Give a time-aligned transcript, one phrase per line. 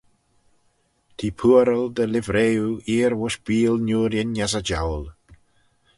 [1.17, 5.05] T'eh pooaral dy livrey oo eer voish beeal Niurin as y jouyl.